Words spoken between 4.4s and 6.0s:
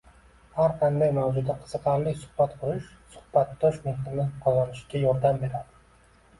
qozonishga yordam beradi.